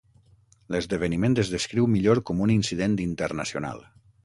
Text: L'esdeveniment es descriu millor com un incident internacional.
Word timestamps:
L'esdeveniment 0.75 1.35
es 1.43 1.51
descriu 1.57 1.91
millor 1.97 2.23
com 2.31 2.43
un 2.47 2.55
incident 2.57 2.99
internacional. 3.07 3.89